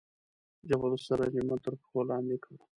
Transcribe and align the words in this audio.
جبل 0.69 0.91
السراج 0.97 1.33
مو 1.47 1.55
تر 1.63 1.73
پښو 1.79 1.99
لاندې 2.09 2.37
کړ. 2.43 2.53